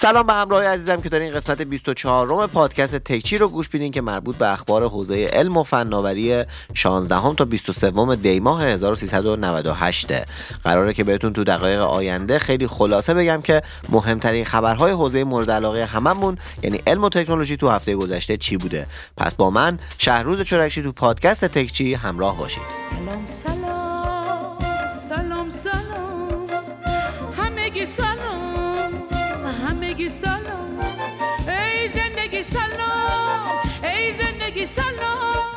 سلام 0.00 0.26
به 0.26 0.32
همراه 0.32 0.64
عزیزم 0.64 1.00
که 1.00 1.08
دارین 1.08 1.32
قسمت 1.32 1.62
24 1.62 2.26
روم 2.26 2.46
پادکست 2.46 2.96
تکچی 2.96 3.38
رو 3.38 3.48
گوش 3.48 3.68
بیدین 3.68 3.92
که 3.92 4.00
مربوط 4.00 4.36
به 4.36 4.52
اخبار 4.52 4.88
حوزه 4.88 5.24
علم 5.24 5.56
و 5.56 5.62
فناوری 5.62 6.44
16 6.74 7.34
تا 7.34 7.44
23 7.44 8.16
دی 8.16 8.40
ماه 8.40 8.62
1398 8.64 10.12
قراره 10.64 10.94
که 10.94 11.04
بهتون 11.04 11.32
تو 11.32 11.44
دقایق 11.44 11.80
آینده 11.80 12.38
خیلی 12.38 12.66
خلاصه 12.66 13.14
بگم 13.14 13.40
که 13.42 13.62
مهمترین 13.88 14.44
خبرهای 14.44 14.92
حوزه 14.92 15.24
مورد 15.24 15.50
علاقه 15.50 15.84
هممون 15.84 16.38
یعنی 16.62 16.80
علم 16.86 17.04
و 17.04 17.08
تکنولوژی 17.08 17.56
تو 17.56 17.68
هفته 17.68 17.96
گذشته 17.96 18.36
چی 18.36 18.56
بوده؟ 18.56 18.86
پس 19.16 19.34
با 19.34 19.50
من 19.50 19.78
شهروز 19.98 20.40
چرکشی 20.40 20.82
تو 20.82 20.92
پادکست 20.92 21.44
تکچی 21.44 21.94
همراه 21.94 22.38
باشید. 22.38 22.62
سلام 22.90 23.26
سلام. 23.26 23.57
همگی 29.98 30.08
سلام 30.08 30.58
ای 30.62 30.67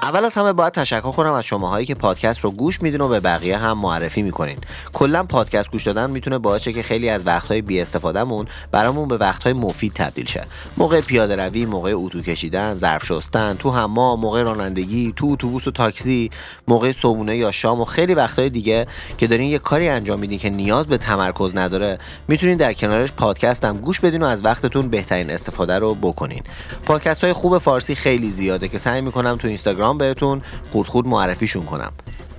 اول 0.01 0.25
از 0.25 0.35
همه 0.35 0.53
باید 0.53 0.73
تشکر 0.73 1.11
کنم 1.11 1.33
از 1.33 1.45
شماهایی 1.45 1.85
که 1.85 1.95
پادکست 1.95 2.39
رو 2.39 2.51
گوش 2.51 2.81
میدین 2.81 3.01
و 3.01 3.07
به 3.07 3.19
بقیه 3.19 3.57
هم 3.57 3.77
معرفی 3.77 4.21
می‌کنین. 4.21 4.57
کلا 4.93 5.23
پادکست 5.23 5.71
گوش 5.71 5.83
دادن 5.83 6.09
می‌تونه 6.09 6.37
باعث 6.37 6.67
که 6.67 6.83
خیلی 6.83 7.09
از 7.09 7.27
وقتهای 7.27 7.61
بی 7.61 7.81
استفادهمون 7.81 8.47
برامون 8.71 9.07
به 9.07 9.17
وقتهای 9.17 9.53
مفید 9.53 9.93
تبدیل 9.93 10.25
شه. 10.25 10.43
موقع 10.77 11.01
پیاده 11.01 11.35
روی 11.35 11.65
موقع 11.65 11.91
اتو 11.95 12.21
کشیدن 12.21 12.73
ظرف 12.73 13.05
شستن 13.05 13.53
تو 13.53 13.71
حمام 13.71 14.19
موقع 14.19 14.43
رانندگی 14.43 15.13
تو 15.15 15.27
اتوبوس 15.31 15.67
و 15.67 15.71
تاکسی 15.71 16.31
موقع 16.67 16.91
صبحونه 16.91 17.37
یا 17.37 17.51
شام 17.51 17.81
و 17.81 17.85
خیلی 17.85 18.13
وقتهای 18.13 18.49
دیگه 18.49 18.87
که 19.17 19.27
دارین 19.27 19.49
یه 19.49 19.59
کاری 19.59 19.89
انجام 19.89 20.19
میدین 20.19 20.39
که 20.39 20.49
نیاز 20.49 20.87
به 20.87 20.97
تمرکز 20.97 21.57
نداره 21.57 21.99
می‌تونین 22.27 22.57
در 22.57 22.73
کنارش 22.73 23.11
پادکست 23.11 23.65
هم 23.65 23.77
گوش 23.77 23.99
بدین 23.99 24.23
و 24.23 24.25
از 24.25 24.45
وقتتون 24.45 24.89
بهترین 24.89 25.29
استفاده 25.29 25.79
رو 25.79 25.95
بکنین. 25.95 26.43
پادکست 26.85 27.23
های 27.23 27.33
خوب 27.33 27.57
فارسی 27.57 27.95
خیلی 27.95 28.31
زیاده 28.31 28.67
که 28.67 28.77
سعی 28.77 29.01
می‌کنم 29.01 29.35
تو 29.35 29.47
اینستاگرام 29.47 29.90
بهتون 29.97 30.41
خود 30.71 30.87
خود 30.87 31.07
معرفیشون 31.07 31.65
کنم. 31.65 31.91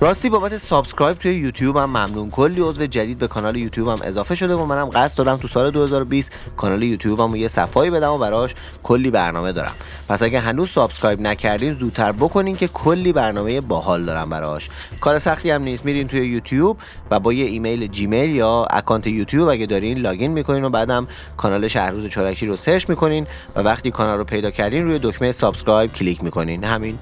راستی 0.03 0.31
بابت 0.31 0.57
subscribe 0.57 1.19
توی 1.19 1.35
یوتیوب 1.35 1.77
هم 1.77 1.85
ممنون. 1.85 2.31
کلی 2.31 2.61
عضو 2.61 2.87
جدید 2.87 3.19
به 3.19 3.29
کانال 3.29 3.57
یوتیوب 3.57 3.89
هم 3.89 3.99
اضافه 4.05 4.35
شده 4.35 4.55
و 4.55 4.67
منم 4.67 4.91
قصد 4.91 5.19
دارم 5.19 5.37
تو 5.37 5.49
سال 5.49 5.71
2020 5.71 6.33
کانال 6.57 6.83
یوتیوب 6.83 7.21
هم 7.21 7.35
یه 7.35 7.49
صفایی 7.49 7.91
بدم 7.91 8.13
و 8.13 8.19
براش 8.19 8.55
کلی 8.83 9.11
برنامه 9.11 9.53
دارم. 9.53 9.73
پس 10.09 10.23
اگه 10.23 10.41
هنوز 10.41 10.71
subscribe 10.71 11.21
نکردین 11.21 11.75
زودتر 11.75 12.13
بکنین 12.13 12.57
که 12.57 12.69
کلی 12.69 13.13
برنامه 13.13 13.61
باحال 13.61 14.05
دارم 14.05 14.31
براش. 14.31 14.69
کار 15.01 15.19
سختی 15.19 15.51
هم 15.51 15.63
نیست. 15.63 15.85
میرین 15.85 16.09
توی 16.09 16.27
یوتیوب 16.27 16.79
و 17.11 17.21
با 17.21 17.33
یه 17.33 17.45
ایمیل 17.45 17.87
جیمیل 17.87 18.31
یا 18.31 18.67
account 18.71 19.07
یوتیوب 19.07 19.49
اگه 19.49 19.67
دارین 19.67 19.99
login 19.99 20.31
می‌کنین 20.31 20.65
و 20.65 20.71
بعدم 20.71 21.09
کانال 21.37 21.69
شهروز 21.69 22.07
چورکشی 22.07 22.47
رو 22.47 22.57
search 22.57 22.89
می‌کنین 22.89 23.27
و 23.57 23.61
وقتی 23.61 23.91
کانال 23.91 24.19
رو 24.19 24.25
پیدا 24.25 24.51
کردین 24.51 24.85
روی 24.85 24.99
دکمه 25.03 25.33
subscribe 25.33 25.93
کلیک 25.93 26.25
می‌کنین. 26.25 26.65
همین. 26.65 26.99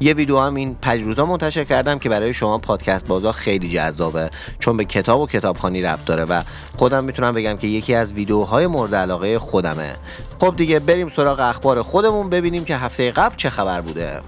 یه 0.00 0.14
ویدیو 0.14 0.40
هم 0.40 0.54
این 0.54 0.74
پریروزا 0.82 1.26
منتشر 1.26 1.64
کردم 1.64 1.98
که 1.98 2.08
برای 2.08 2.33
شما 2.34 2.58
پادکست 2.58 3.06
بازا 3.06 3.32
خیلی 3.32 3.68
جذابه. 3.68 4.30
چون 4.58 4.76
به 4.76 4.84
کتاب 4.84 5.20
و 5.20 5.26
کتابخوانی 5.26 5.82
ربط 5.82 6.04
داره 6.04 6.24
و 6.24 6.42
خودم 6.78 7.04
می‌تونم 7.04 7.32
بگم 7.32 7.56
که 7.56 7.66
یکی 7.66 7.94
از 7.94 8.12
ویدیوهای 8.12 8.66
مورد 8.66 8.94
علاقه 8.94 9.38
خودمه. 9.38 9.92
خب 10.40 10.56
دیگه 10.56 10.78
بریم 10.78 11.08
سراغ 11.08 11.40
اخبار 11.40 11.82
خودمون 11.82 12.30
ببینیم 12.30 12.64
که 12.64 12.76
هفته 12.76 13.10
قبل 13.10 13.36
چه 13.36 13.50
خبر 13.50 13.80
بوده. 13.80 14.20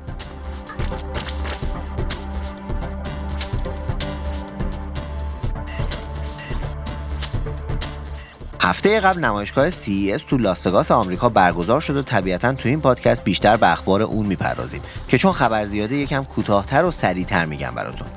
هفته 8.67 9.01
قبل 9.01 9.25
نمایشگاه 9.25 9.71
CES 9.71 10.23
تو 10.29 10.39
لاس 10.39 10.67
وگاس 10.67 10.91
آمریکا 10.91 11.29
برگزار 11.29 11.81
شد 11.81 11.97
و 11.97 12.03
طبیعتا 12.03 12.53
تو 12.53 12.69
این 12.69 12.81
پادکست 12.81 13.25
بیشتر 13.25 13.57
به 13.57 13.73
اخبار 13.73 14.03
اون 14.03 14.27
می‌پردازیم 14.27 14.83
که 15.09 15.19
چون 15.19 15.33
خبر 15.33 15.65
زیاده 15.65 15.97
یکم 15.97 16.23
کوتاهتر 16.25 16.85
و 16.85 16.91
سریعتر 16.91 17.45
میگم 17.45 17.71
براتون. 17.75 18.09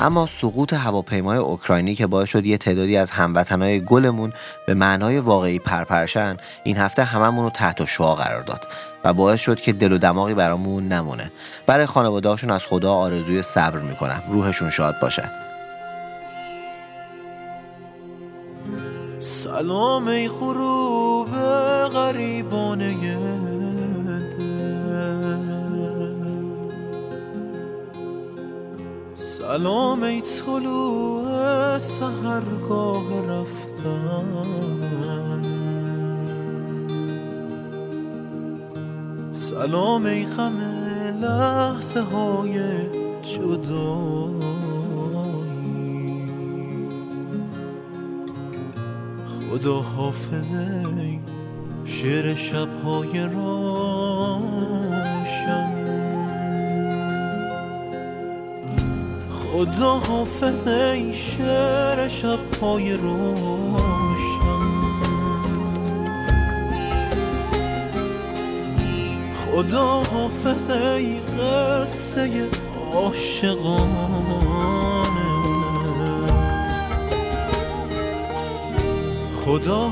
اما 0.00 0.26
سقوط 0.26 0.72
هواپیمای 0.72 1.38
اوکراینی 1.38 1.94
که 1.94 2.06
باعث 2.06 2.28
شد 2.28 2.46
یه 2.46 2.58
تعدادی 2.58 2.96
از 2.96 3.10
هموطنای 3.10 3.80
گلمون 3.80 4.32
به 4.66 4.74
معنای 4.74 5.18
واقعی 5.18 5.58
پرپرشن 5.58 6.36
این 6.64 6.76
هفته 6.76 7.04
هممون 7.04 7.44
رو 7.44 7.50
تحت 7.50 7.84
شعا 7.84 8.14
قرار 8.14 8.42
داد 8.42 8.68
و 9.04 9.12
باعث 9.12 9.40
شد 9.40 9.60
که 9.60 9.72
دل 9.72 9.92
و 9.92 9.98
دماغی 9.98 10.34
برامون 10.34 10.88
نمونه. 10.88 11.30
برای 11.66 11.86
خانواده‌هاشون 11.86 12.50
از 12.50 12.66
خدا 12.66 12.94
آرزوی 12.94 13.42
صبر 13.42 13.78
می‌کنم. 13.78 14.22
روحشون 14.28 14.70
شاد 14.70 15.00
باشه. 15.00 15.30
سلام 19.60 20.08
ای 20.08 20.28
غروب 20.28 21.28
غریبانه 21.92 23.18
سلام 29.14 30.02
ای 30.02 30.20
طلوع 30.20 31.78
سهرگاه 31.78 33.26
رفتن. 33.28 34.62
سلام 39.32 40.06
ای 40.06 40.26
غم 40.26 40.60
لحظه 41.20 42.00
های 42.00 42.60
جدایی 43.22 44.69
خدا 49.50 49.80
حافظه 49.80 50.84
شعر 51.84 52.34
شبهای 52.34 53.20
روشن. 53.20 54.40
خدا 59.30 59.98
حافظه 59.98 61.12
شعر 61.12 62.08
شبهای 62.08 62.92
روشن. 62.92 64.20
خدا 69.46 70.02
حافظه 70.02 71.20
قصه 71.20 72.48
عاشقانه 72.94 74.79
خب 79.50 79.90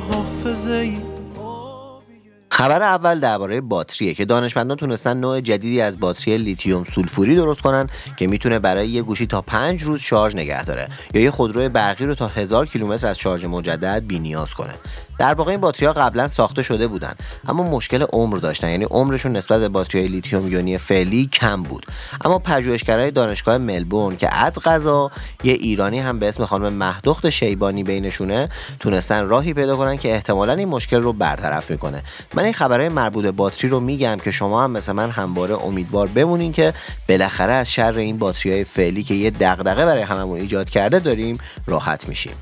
خبر 2.50 2.82
اول 2.82 3.20
درباره 3.20 3.60
باتریه 3.60 4.14
که 4.14 4.24
دانشمندان 4.24 4.76
تونستن 4.76 5.16
نوع 5.16 5.40
جدیدی 5.40 5.80
از 5.80 6.00
باتری 6.00 6.38
لیتیوم 6.38 6.84
سولفوری 6.84 7.36
درست 7.36 7.60
کنن 7.60 7.88
که 8.16 8.26
می‌تونه 8.26 8.58
برای 8.58 8.88
یه 8.88 9.02
گوشی 9.02 9.26
تا 9.26 9.42
5 9.42 9.82
روز 9.82 10.00
شارژ 10.00 10.34
نگه 10.34 10.64
داره 10.64 10.88
یا 11.14 11.20
یه 11.20 11.30
خودروی 11.30 11.68
برقی 11.68 12.04
رو 12.04 12.14
تا 12.14 12.28
1000 12.28 12.66
کیلومتر 12.66 13.06
از 13.06 13.18
شارژ 13.18 13.44
مجدد 13.44 14.06
بی‌نیاز 14.06 14.54
کنه. 14.54 14.74
در 15.18 15.34
واقع 15.34 15.50
این 15.50 15.60
باتری 15.60 15.86
ها 15.86 15.92
قبلا 15.92 16.28
ساخته 16.28 16.62
شده 16.62 16.86
بودن 16.86 17.12
اما 17.48 17.62
مشکل 17.62 18.02
عمر 18.02 18.36
داشتن. 18.36 18.70
یعنی 18.70 18.84
عمرشون 18.84 19.36
نسبت 19.36 19.60
به 19.60 19.68
باتری 19.68 20.08
لیتیوم 20.08 20.52
یونی 20.52 20.78
فعلی 20.78 21.26
کم 21.26 21.62
بود. 21.62 21.86
اما 22.24 22.38
پژوهشگرای 22.38 23.10
دانشگاه 23.10 23.58
ملبورن 23.58 24.16
که 24.16 24.34
از 24.34 24.58
قضا 24.58 25.10
یه 25.44 25.52
ایرانی 25.52 26.00
هم 26.00 26.18
به 26.18 26.28
اسم 26.28 26.44
خانم 26.44 26.72
مهدخت 26.72 27.30
شیبانی 27.30 27.84
بینشونه 27.84 28.48
تونستن 28.80 29.28
راهی 29.28 29.54
پیدا 29.54 29.76
کنن 29.76 29.96
که 29.96 30.14
احتمالا 30.14 30.52
این 30.52 30.68
مشکل 30.68 31.00
رو 31.00 31.12
برطرف 31.12 31.70
می‌کنه. 31.70 32.02
من 32.34 32.44
این 32.44 32.52
خبرهای 32.52 32.88
مربوط 32.88 33.24
به 33.24 33.30
باتری 33.30 33.70
رو 33.70 33.80
میگم 33.80 34.16
که 34.16 34.30
شما 34.30 34.64
هم 34.64 34.70
مثل 34.70 34.92
من 34.92 35.10
همواره 35.10 35.64
امیدوار 35.64 36.06
بمونین 36.06 36.52
که 36.52 36.74
بالاخره 37.08 37.52
از 37.52 37.72
شر 37.72 37.98
این 37.98 38.18
باتری 38.18 38.52
های 38.52 38.64
فعلی 38.64 39.02
که 39.02 39.14
یه 39.14 39.30
دغدغه 39.30 39.86
برای 39.86 40.02
هممون 40.02 40.40
ایجاد 40.40 40.70
کرده 40.70 40.98
داریم 40.98 41.38
راحت 41.66 42.08
میشیم. 42.08 42.34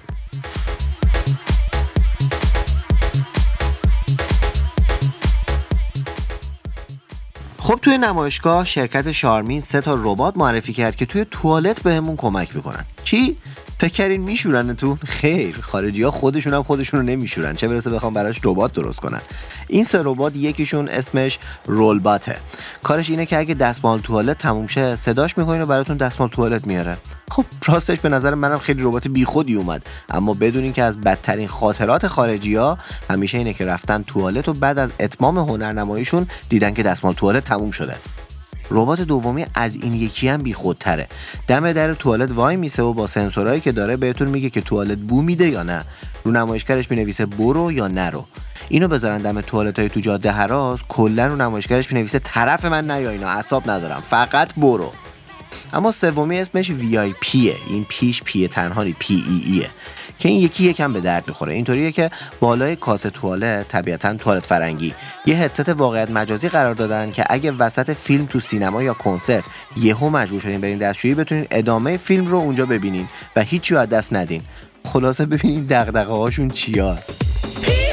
خب 7.66 7.78
توی 7.82 7.98
نمایشگاه 7.98 8.64
شرکت 8.64 9.12
شارمین 9.12 9.60
سه 9.60 9.80
تا 9.80 9.98
ربات 10.02 10.36
معرفی 10.36 10.72
کرد 10.72 10.96
که 10.96 11.06
توی 11.06 11.26
توالت 11.30 11.82
بهمون 11.82 12.16
کمک 12.16 12.56
می‌کنن. 12.56 12.84
چی؟ 13.04 13.36
فکر 13.78 13.92
کردین 13.92 14.20
میشورنتون 14.20 14.98
خیر 15.06 15.58
خارجی 15.62 16.02
ها 16.02 16.10
خودشون 16.10 16.54
هم 16.54 16.62
خودشون 16.62 17.00
رو 17.00 17.06
نمیشورن. 17.06 17.54
چه 17.54 17.68
برسه 17.68 17.90
بخوام 17.90 18.12
براش 18.12 18.40
ربات 18.44 18.72
درست 18.72 19.00
کنن 19.00 19.20
این 19.68 19.84
سه 19.84 20.00
ربات 20.04 20.36
یکیشون 20.36 20.88
اسمش 20.88 21.38
رولباته. 21.66 22.36
کارش 22.82 23.10
اینه 23.10 23.26
که 23.26 23.38
اگه 23.38 23.54
دستمال 23.54 23.98
توالت 23.98 24.38
تموم 24.38 24.66
شه 24.66 24.96
صداش 24.96 25.38
می‌کنین 25.38 25.62
و 25.62 25.66
براتون 25.66 25.96
دستمال 25.96 26.28
توالت 26.28 26.66
میاره. 26.66 26.96
خب 27.30 27.44
راستش 27.66 28.00
به 28.00 28.08
نظر 28.08 28.34
منم 28.34 28.58
خیلی 28.58 28.82
ربات 28.82 29.08
بیخودی 29.08 29.54
اومد. 29.54 29.86
اما 30.10 30.34
بدونین 30.34 30.72
که 30.72 30.82
از 30.82 31.00
بدترین 31.00 31.48
خاطرات 31.48 32.06
خارجی 32.06 32.54
ها 32.54 32.78
همیشه 33.10 33.38
اینه 33.38 33.54
که 33.54 33.66
رفتن 33.66 34.02
توالت 34.02 34.48
و 34.48 34.52
بعد 34.52 34.78
از 34.78 34.92
اتمام 35.00 35.38
هنرنماییشون 35.38 36.26
دیدن 36.48 36.74
که 36.74 36.82
دستمال 36.82 37.14
توالت 37.14 37.44
تموم 37.44 37.70
شده. 37.70 37.96
ربات 38.70 39.00
دومی 39.00 39.46
از 39.54 39.76
این 39.76 39.94
یکی 39.94 40.28
هم 40.28 40.42
بیخودتره. 40.42 41.06
دم 41.48 41.72
در 41.72 41.94
توالت 41.94 42.32
وای 42.32 42.56
میسه 42.56 42.82
و 42.82 42.92
با 42.92 43.06
سنسورایی 43.06 43.60
که 43.60 43.72
داره 43.72 43.96
بهتون 43.96 44.28
میگه 44.28 44.50
که 44.50 44.60
توالت 44.60 44.98
بو 44.98 45.22
میده 45.22 45.48
یا 45.48 45.62
نه. 45.62 45.84
رو 46.24 46.32
نمایشگرش 46.32 46.90
می‌نویسه 46.90 47.26
برو 47.26 47.72
یا 47.72 47.88
نرو. 47.88 48.24
اینو 48.68 48.88
بذارن 48.88 49.18
دم 49.18 49.40
توالت 49.40 49.78
های 49.78 49.88
تو 49.88 50.00
جاده 50.00 50.32
هراز 50.32 50.78
کلا 50.88 51.26
رو 51.26 51.36
نمایشگرش 51.36 51.88
بنویسه 51.88 52.18
طرف 52.18 52.64
من 52.64 52.90
نیا 52.90 53.10
اینا. 53.10 53.28
اعصاب 53.28 53.70
ندارم. 53.70 54.02
فقط 54.10 54.54
برو. 54.54 54.92
اما 55.72 55.92
سومی 55.92 56.38
اسمش 56.38 56.70
VIPee 56.70 56.98
ه 56.98 57.56
این 57.68 57.86
P 57.88 58.00
ش 58.00 58.22
P 58.22 58.35
ه 58.35 58.48
تنهایی 58.48 58.96
P 58.98 59.14
E 59.14 59.52
E 59.52 59.61
ه 59.61 59.70
که 60.18 60.28
این 60.28 60.38
یکی 60.38 60.64
یکم 60.64 60.92
به 60.92 61.00
درد 61.00 61.28
می‌خوره. 61.28 61.52
اینطوریه 61.52 61.92
که 61.92 62.10
بالای 62.40 62.76
کاسه 62.76 63.10
توالت 63.10 63.68
طبیعتا 63.68 64.14
توالت 64.14 64.44
فرنگی. 64.44 64.94
یه 65.26 65.36
هدست 65.36 65.68
واقعیت 65.68 66.10
مجازی 66.10 66.48
قرار 66.48 66.74
دادن 66.74 67.12
که 67.12 67.24
اگه 67.30 67.52
وسط 67.52 67.90
فیلم 67.92 68.26
تو 68.26 68.40
سینما 68.40 68.82
یا 68.82 68.94
کنسرت 68.94 69.44
یهو 69.76 70.10
مجبور 70.10 70.40
شدین 70.40 70.60
برین 70.60 70.78
دستشویی 70.78 71.14
بتونین 71.14 71.46
ادامه 71.50 71.96
فیلم 71.96 72.26
رو 72.26 72.38
اونجا 72.38 72.66
ببینین 72.66 73.08
و 73.36 73.42
هیچی 73.42 73.76
از 73.76 73.88
دست 73.88 74.12
ندین. 74.12 74.42
خلاصه 74.84 75.26
ببینین 75.26 75.66
دغدغه 75.66 76.12
هاشون 76.12 76.48
چیاست. 76.48 77.85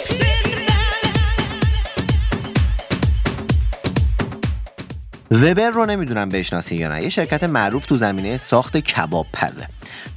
وبر 5.34 5.70
رو 5.70 5.86
نمی‌دونم 5.86 6.30
بشناسین 6.30 6.80
یا 6.80 6.88
نه. 6.88 7.04
یه 7.04 7.10
شرکت 7.10 7.44
معروف 7.44 7.86
تو 7.86 7.98
زمینه 7.98 8.38
ساخت 8.38 8.78
کباب 8.78 9.28
پزه 9.34 9.68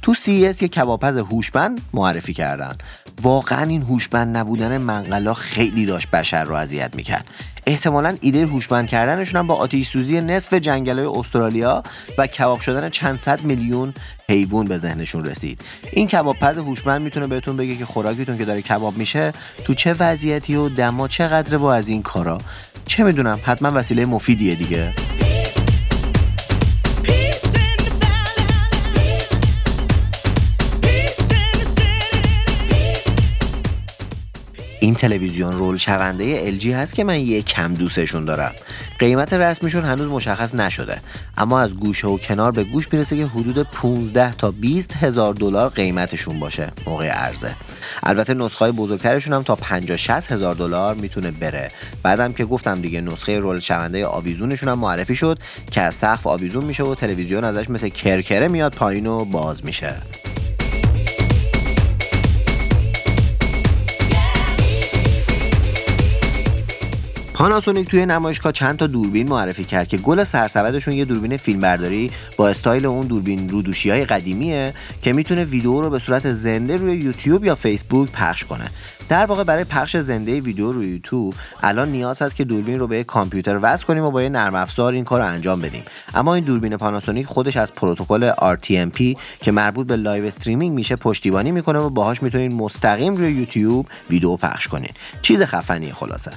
تو 0.01 0.13
سی 0.13 0.33
یه 0.33 0.53
کباب 0.53 0.99
پز 0.99 1.17
هوشمند 1.17 1.81
معرفی 1.93 2.33
کردن. 2.33 2.77
واقعا 3.21 3.63
این 3.63 3.81
هوشمند 3.81 4.37
نبودن 4.37 4.77
منقلا 4.77 5.33
خیلی 5.33 5.85
داشت 5.85 6.11
بشر 6.11 6.43
رو 6.43 6.55
اذیت 6.55 6.95
می‌کرد. 6.95 7.25
احتمالا 7.65 8.17
ایده 8.21 8.45
هوشمند 8.45 8.87
کردنشون 8.87 9.39
هم 9.39 9.47
با 9.47 9.55
آتیش 9.55 9.89
سوزی 9.89 10.21
نصف 10.21 10.53
جنگل 10.53 10.99
استرالیا 10.99 11.83
و 12.17 12.27
کباب 12.27 12.59
شدن 12.59 12.89
چند 12.89 13.19
صد 13.19 13.41
میلیون 13.41 13.93
حیوان 14.29 14.65
به 14.65 14.77
ذهنشون 14.77 15.25
رسید. 15.25 15.61
این 15.91 16.07
کباب 16.07 16.35
پز 16.35 16.57
هوشمند 16.57 17.01
می‌تونه 17.01 17.27
بهتون 17.27 17.57
بگه 17.57 17.75
که 17.75 17.85
خوراکیتون 17.85 18.37
که 18.37 18.45
داره 18.45 18.61
کباب 18.61 18.97
میشه 18.97 19.33
تو 19.63 19.73
چه 19.73 19.95
وضعیتی 19.99 20.55
و 20.55 20.69
دما 20.69 21.07
چقدره 21.07 21.57
با 21.57 21.73
از 21.73 21.89
این 21.89 22.01
کارا. 22.01 22.37
چه 22.85 23.03
می‌دونم 23.03 23.39
حتما 23.43 23.71
وسیله 23.73 24.05
مفیدیه 24.05 24.55
دیگه. 24.55 24.93
این 34.87 34.95
تلویزیون 34.95 35.53
رول 35.53 35.77
شونده 35.77 36.59
LG 36.59 36.65
هست 36.65 36.95
که 36.95 37.03
من 37.03 37.19
یه 37.19 37.41
کم 37.41 37.73
دوستشون 37.73 38.25
دارم. 38.25 38.51
قیمت 38.99 39.33
رسمیشون 39.33 39.85
هنوز 39.85 40.07
مشخص 40.07 40.55
نشده. 40.55 41.01
اما 41.37 41.59
از 41.59 41.77
گوشه 41.77 42.07
و 42.07 42.17
کنار 42.17 42.51
به 42.51 42.63
گوش 42.63 42.93
می‌رسه 42.93 43.17
که 43.17 43.25
حدود 43.25 43.63
15 43.63 44.35
تا 44.35 44.51
20 44.51 44.95
هزار 44.95 45.33
دلار 45.33 45.69
قیمتشون 45.69 46.39
باشه. 46.39 46.71
موقع 46.85 47.07
عرضه. 47.07 47.55
البته 48.03 48.33
نسخه 48.33 48.59
های 48.59 48.71
بزرگترشون 48.71 49.33
هم 49.33 49.43
تا 49.43 49.55
50 49.55 49.97
60 49.97 50.31
هزار 50.31 50.55
دلار 50.55 50.95
می‌تونه 50.95 51.31
بره. 51.31 51.71
بعدم 52.03 52.33
که 52.33 52.45
گفتم 52.45 52.81
دیگه 52.81 53.01
نسخه 53.01 53.39
رول 53.39 53.59
شونده 53.59 54.05
آویزونشون 54.05 54.69
هم 54.69 54.79
معرفی 54.79 55.15
شد 55.15 55.39
که 55.71 55.81
از 55.81 55.95
سقف 55.95 56.27
آویزون 56.27 56.63
میشه 56.63 56.83
و 56.83 56.95
تلویزیون 56.95 57.43
ازش 57.43 57.69
مثل 57.69 57.89
کرکره 57.89 58.47
میاد 58.47 58.75
پایین 58.75 59.07
و 59.07 59.25
باز 59.25 59.65
میشه. 59.65 59.95
پاناسونیک 67.37 67.89
توی 67.89 68.05
نمایشگاه 68.05 68.51
چند 68.51 68.77
تا 68.77 68.87
دوربین 68.87 69.29
معرفی 69.29 69.63
کرد 69.63 69.87
که 69.87 69.97
گل 69.97 70.23
سرسبدشون 70.23 70.93
یه 70.93 71.05
دوربین 71.05 71.37
فیلمبرداری 71.37 72.11
با 72.37 72.49
استایل 72.49 72.85
اون 72.85 73.07
دوربین 73.07 73.49
رودوشی 73.49 73.89
های 73.89 74.05
قدیمیه 74.05 74.73
که 75.01 75.13
می‌تونه 75.13 75.43
ویدیو 75.43 75.81
رو 75.81 75.89
به 75.89 75.99
صورت 75.99 76.31
زنده 76.31 76.75
روی 76.75 76.97
یوتیوب 76.97 77.45
یا 77.45 77.55
فیسبوک 77.55 78.11
پخش 78.11 78.45
کنه. 78.45 78.65
در 79.09 79.25
واقع 79.25 79.43
برای 79.43 79.63
پخش 79.63 79.97
زنده 79.97 80.41
ویدیو 80.41 80.71
روی 80.71 80.87
یوتیوب 80.87 81.33
الان 81.63 81.91
نیاز 81.91 82.21
هست 82.21 82.35
که 82.35 82.43
دوربین 82.43 82.79
رو 82.79 82.87
به 82.87 83.03
کامپیوتر 83.03 83.59
وصل 83.61 83.85
کنیم 83.85 84.03
و 84.03 84.11
با 84.11 84.23
یه 84.23 84.29
نرم 84.29 84.55
افزار 84.55 84.93
این 84.93 85.03
کار 85.03 85.21
رو 85.21 85.27
انجام 85.27 85.61
بدیم. 85.61 85.83
اما 86.13 86.35
این 86.35 86.43
دوربین 86.43 86.77
پاناسونیک 86.77 87.25
خودش 87.25 87.57
از 87.57 87.73
پروتکل 87.73 88.31
RTMP 88.31 89.17
که 89.39 89.51
مربوط 89.51 89.87
به 89.87 89.95
live 89.95 90.25
streaming 90.25 90.75
میشه 90.75 90.95
پشتیبانی 90.95 91.51
می‌کنه 91.51 91.79
و 91.79 91.89
باهاش 91.89 92.23
می‌تونین 92.23 92.53
مستقیم 92.53 93.15
روی 93.15 93.31
یوتیوب 93.31 93.87
ویدیو 94.09 94.35
پخش 94.35 94.67
کنین. 94.67 94.91
چیز 95.21 95.41
خفنی 95.41 95.93
خلاصه. 95.93 96.31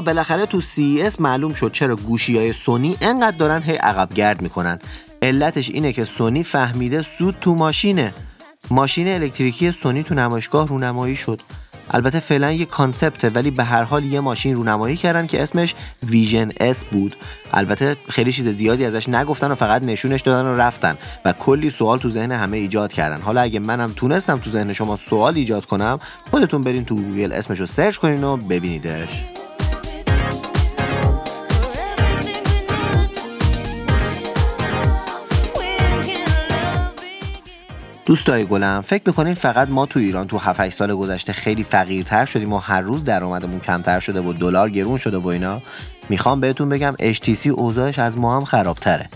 بالاخره 0.00 0.46
تو 0.46 0.60
CES 0.60 1.20
معلوم 1.20 1.54
شد 1.54 1.72
چرا 1.72 1.96
گوشی 1.96 2.38
های 2.38 2.52
سونی 2.52 2.96
انقدر 3.00 3.36
دارن 3.36 3.62
هی 3.62 3.76
عقب 3.76 4.14
گرد 4.14 4.42
می‌کنن. 4.42 4.78
علتش 5.22 5.70
اینه 5.70 5.92
که 5.92 6.04
سونی 6.04 6.44
فهمیده 6.44 7.02
سود 7.02 7.36
تو 7.40 7.54
ماشینه. 7.54 8.14
ماشین 8.70 9.08
الکتریکی 9.08 9.72
سونی 9.72 10.02
تو 10.02 10.14
نمایشگاه 10.14 10.68
رونمایی 10.68 11.16
شد. 11.16 11.40
البته 11.90 12.20
فعلا 12.20 12.52
یه 12.52 12.64
concept 12.64 13.20
ه 13.20 13.28
ولی 13.28 13.50
به 13.50 13.64
هر 13.64 13.82
حال 13.82 14.04
یه 14.04 14.20
ماشین 14.20 14.54
رونمایی 14.54 14.96
کردن 14.96 15.26
که 15.26 15.42
اسمش 15.42 15.74
Vision 16.02 16.50
S 16.60 16.84
بود. 16.84 17.16
البته 17.52 17.96
خیلی 18.08 18.32
چیز 18.32 18.48
زیادی 18.48 18.84
ازش 18.84 19.08
نگفتن 19.08 19.50
و 19.50 19.54
فقط 19.54 19.82
نشونش 19.82 20.20
دادن 20.20 20.48
و 20.48 20.54
رفتن 20.54 20.98
و 21.24 21.32
کلی 21.32 21.70
سوال 21.70 21.98
تو 21.98 22.10
ذهن 22.10 22.32
همه 22.32 22.56
ایجاد 22.56 22.92
کردن. 22.92 23.22
حالا 23.22 23.40
اگه 23.40 23.60
منم 23.60 23.92
تونستم 23.96 24.36
تو 24.36 24.50
ذهن 24.50 24.72
شما 24.72 24.96
سوال 24.96 25.36
ایجاد 25.36 25.64
کنم 25.64 26.00
خودتون 26.30 26.62
برین 26.62 26.84
تو 26.84 26.94
گوگل 26.94 27.32
اسمش 27.32 27.60
رو 27.60 27.66
search 27.66 27.96
کنین 27.96 28.24
و 28.24 28.36
ببینیدش. 28.36 29.24
دوستای 38.10 38.44
گلم 38.44 38.80
فکر 38.80 39.02
می‌کنین 39.06 39.34
فقط 39.34 39.68
ما 39.68 39.86
تو 39.86 40.00
ایران 40.00 40.26
تو 40.26 40.38
7 40.38 40.68
سال 40.68 40.94
گذشته 40.94 41.32
خیلی 41.32 41.64
فقیرتر 41.64 42.24
شدیم 42.24 42.52
و 42.52 42.58
هر 42.58 42.80
روز 42.80 43.04
درآمدمون 43.04 43.60
کمتر 43.60 44.00
شده 44.00 44.20
و 44.20 44.32
دلار 44.32 44.70
گرون 44.70 44.98
شده 44.98 45.16
و 45.16 45.26
اینا؟ 45.26 45.62
می‌خوام 46.08 46.40
بهتون 46.40 46.68
بگم 46.68 46.94
HTC 47.12 47.46
اوضاعش 47.46 47.98
از 47.98 48.18
ما 48.18 48.36
هم 48.36 48.44
خرابتره. 48.44 49.08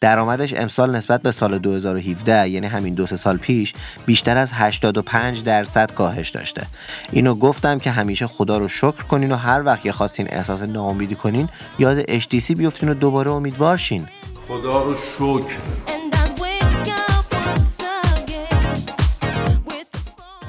درآمدش 0.00 0.54
امسال 0.54 0.96
نسبت 0.96 1.22
به 1.22 1.32
سال 1.32 1.58
2017 1.58 2.48
یعنی 2.48 2.66
همین 2.66 2.94
دو 2.94 3.06
سال 3.06 3.36
پیش 3.36 3.72
بیشتر 4.06 4.36
از 4.36 4.50
85 4.52 5.44
درصد 5.44 5.90
کاهش 5.94 6.30
داشته. 6.30 6.66
اینو 7.12 7.34
گفتم 7.34 7.78
که 7.78 7.90
همیشه 7.90 8.26
خدا 8.26 8.58
رو 8.58 8.68
شکر 8.68 9.02
کنین 9.02 9.32
و 9.32 9.36
هر 9.36 9.62
وقت 9.62 9.86
یه 9.86 9.92
خواستین 9.92 10.28
احساس 10.30 10.62
ناامیدی 10.62 11.14
کنین 11.14 11.48
یاد 11.78 12.20
HTC 12.20 12.56
بیفتین 12.56 12.88
و 12.88 12.94
دوباره 12.94 13.30
امیدوار 13.30 13.76
شین. 13.76 14.06
خدا 14.48 14.82
رو 14.82 14.94
شکر. 14.94 15.93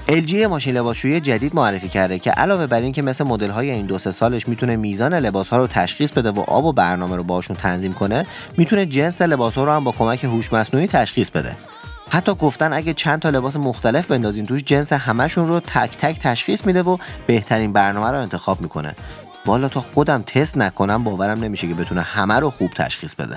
LG 0.09 0.33
ماشین 0.33 0.77
لباسشویی 0.77 1.19
جدید 1.19 1.55
معرفی 1.55 1.89
کرده 1.89 2.19
که 2.19 2.31
علاوه 2.31 2.67
بر 2.67 2.81
اینکه 2.81 3.01
مثل 3.01 3.23
مدل 3.23 3.49
های 3.49 3.71
این 3.71 3.85
دو 3.85 3.97
سه 3.97 4.11
سالش 4.11 4.47
می‌تونه 4.47 4.75
میزان 4.75 5.13
لباس 5.13 5.49
ها 5.49 5.57
رو 5.57 5.67
تشخیص 5.67 6.11
بده 6.11 6.31
و 6.31 6.39
آب 6.39 6.65
و 6.65 6.73
برنامه 6.73 7.15
رو 7.15 7.23
باشون 7.23 7.55
تنظیم 7.55 7.93
کنه 7.93 8.25
می‌تونه 8.57 8.85
جنس 8.85 9.21
لباس 9.21 9.55
ها 9.55 9.63
رو 9.63 9.71
هم 9.71 9.83
با 9.83 9.91
کمک 9.91 10.23
هوش 10.23 10.53
مصنوعی 10.53 10.87
تشخیص 10.87 11.29
بده. 11.29 11.55
حتی 12.09 12.33
گفتن 12.33 12.73
اگه 12.73 12.93
چند 12.93 13.19
تا 13.19 13.29
لباس 13.29 13.55
مختلف 13.55 14.07
بندازین 14.07 14.45
توش 14.45 14.63
جنس 14.63 14.93
همشون 14.93 15.47
رو 15.47 15.59
تک 15.59 15.97
تک 15.97 16.19
تشخیص 16.19 16.65
میده 16.65 16.83
و 16.83 16.97
بهترین 17.27 17.73
برنامه 17.73 18.07
رو 18.07 18.21
انتخاب 18.21 18.61
می‌کنه. 18.61 18.95
والا 19.45 19.69
تا 19.69 19.81
خودم 19.81 20.21
تست 20.21 20.57
نکنم 20.57 21.03
باورم 21.03 21.43
نمیشه 21.43 21.67
که 21.67 21.73
بتونه 21.73 22.01
همه 22.01 22.33
رو 22.33 22.49
خوب 22.49 22.71
تشخیص 22.71 23.15
بده. 23.15 23.35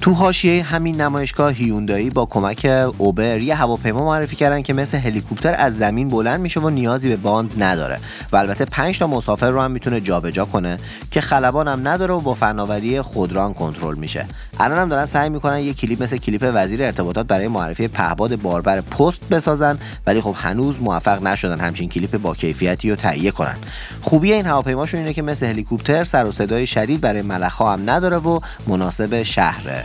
تو 0.00 0.12
حاشیه 0.12 0.62
همین 0.62 1.00
نمایشگاه 1.00 1.52
هیوندایی 1.52 2.10
با 2.10 2.26
کمک 2.26 2.90
اوبر 2.98 3.40
یه 3.40 3.54
هواپیما 3.54 4.04
معرفی 4.04 4.36
کردن 4.36 4.62
که 4.62 4.72
مثل 4.72 4.98
هلیکوپتر 4.98 5.54
از 5.58 5.78
زمین 5.78 6.08
بلند 6.08 6.40
میشه 6.40 6.60
و 6.60 6.70
نیازی 6.70 7.08
به 7.08 7.16
باند 7.16 7.62
نداره 7.62 7.98
و 8.32 8.36
البته 8.36 8.64
5 8.64 8.98
تا 8.98 9.06
مسافر 9.06 9.50
رو 9.50 9.60
هم 9.60 9.70
می‌تونه 9.70 10.00
جابجا 10.00 10.44
کنه 10.44 10.76
که 11.10 11.20
خلبان 11.20 11.68
هم 11.68 11.88
نداره 11.88 12.14
و 12.14 12.20
با 12.20 12.34
فناوری 12.34 13.00
خودران 13.00 13.54
کنترل 13.54 13.94
میشه. 13.94 14.26
الان 14.60 14.78
هم 14.78 14.88
دارن 14.88 15.06
سعی 15.06 15.30
می‌کنن 15.30 15.58
یه 15.58 15.74
کلیپ 15.74 16.02
مثل 16.02 16.16
کلیپ 16.16 16.50
وزیر 16.54 16.82
ارتباطات 16.82 17.26
برای 17.26 17.48
معرفی 17.48 17.88
پهباد 17.88 18.36
باربر 18.36 18.80
پست 18.80 19.28
بسازن 19.28 19.78
ولی 20.06 20.20
خب 20.20 20.34
هنوز 20.38 20.82
موفق 20.82 21.22
نشدن 21.22 21.60
همچین 21.60 21.88
کلیپ 21.88 22.16
با 22.16 22.34
کیفیتی 22.34 22.90
رو 22.90 22.96
تهیه 22.96 23.30
کنن. 23.30 23.56
خوبی 24.00 24.32
این 24.32 24.46
هواپیماشون 24.46 25.00
اینه 25.00 25.12
که 25.12 25.22
مثل 25.22 25.46
هلیکوپتر 25.46 26.04
سر 26.04 26.24
و 26.24 26.32
صدای 26.32 26.66
شدید 26.66 27.00
برای 27.00 27.22
ملخا 27.22 27.72
هم 27.72 27.90
نداره 27.90 28.16
و 28.16 28.40
مناسب 28.66 29.22
شهره 29.22 29.84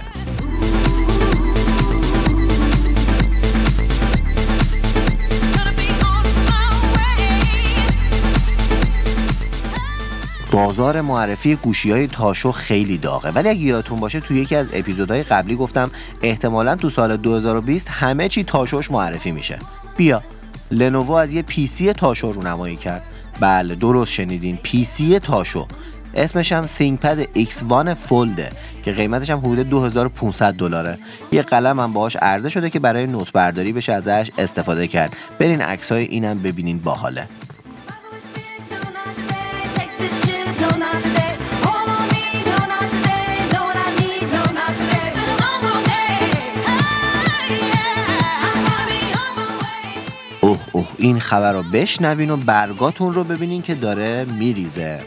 بازار 10.56 11.02
معرفی 11.02 11.56
گوشی 11.56 11.92
های 11.92 12.08
تاشو 12.08 12.52
خیلی 12.52 12.98
داغه. 12.98 13.32
ولی 13.32 13.50
اگه 13.50 13.60
یادتون 13.60 14.00
باشه 14.00 14.20
تو 14.20 14.34
یکی 14.34 14.56
از 14.56 14.70
اپیزودهای 14.74 15.24
قبلی 15.24 15.56
گفتم 15.56 15.92
احتمالا 16.22 16.76
تو 16.76 16.90
سال 16.90 17.18
2020 17.18 17.88
همه 17.90 18.30
چی 18.30 18.44
تاشوش 18.44 18.92
معرفی 18.92 19.32
میشه. 19.32 19.60
بیا. 19.98 20.24
لنوو 20.72 21.12
از 21.12 21.32
یه 21.32 21.42
پیسی 21.42 21.94
تاشو 21.94 22.32
رونمایی 22.32 22.76
کرد. 22.76 23.04
بله 23.40 23.76
درست 23.76 24.12
شنیدین. 24.12 24.60
پیسی 24.64 25.20
تاشو. 25.20 25.68
اسمش 26.16 26.52
هم 26.52 26.70
ThinkPad 26.80 27.40
X1 27.40 27.94
فولده 27.94 28.52
که 28.84 28.92
قیمتش 28.92 29.30
هم 29.30 29.40
حدود 29.40 29.70
2500 29.70 30.54
دلاره. 30.54 30.98
یه 31.32 31.42
قلم 31.42 31.80
هم 31.80 31.94
باهاش 31.94 32.16
عرضه 32.16 32.50
شده 32.50 32.70
که 32.70 32.80
برای 32.80 33.08
نوت 33.08 33.32
برداری 33.32 33.74
بشه 33.74 33.94
ازش 33.94 34.32
استفاده 34.38 34.88
کرد. 34.88 35.16
برین 35.40 35.62
عکس 35.62 35.92
های 35.92 36.04
اینم 36.04 36.40
ببینین 36.40 36.80
باحاله. 36.80 37.28
اوه 50.42 50.60
اوه 50.72 50.88
این 50.98 51.20
خبر 51.20 51.54
رو 51.54 51.64
بشنوین 51.64 52.30
و 52.30 52.38
برگاتون 52.38 53.14
رو 53.14 53.24
ببینین 53.24 53.62
که 53.62 53.76
داره 53.76 54.26
میریزه. 54.40 55.00